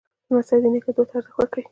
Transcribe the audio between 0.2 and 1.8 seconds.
لمسی د نیکه دعا ته ارزښت ورکوي.